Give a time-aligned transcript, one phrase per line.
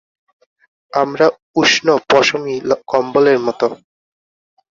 [0.93, 1.27] আমরা
[1.55, 2.55] উষ্ণ পশমী
[2.87, 3.67] কম্বলের মতো।